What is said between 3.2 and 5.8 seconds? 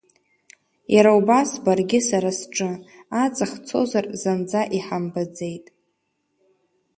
аҵых цозар зынӡа иҳамбаӡеит.